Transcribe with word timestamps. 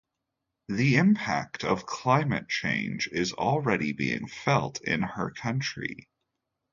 The 0.67 0.95
impact 0.95 1.63
of 1.63 1.85
climate 1.85 2.49
change 2.49 3.07
is 3.11 3.33
already 3.33 3.93
being 3.93 4.27
felt 4.27 4.81
in 4.81 5.03
her 5.03 5.29
country. 5.29 6.09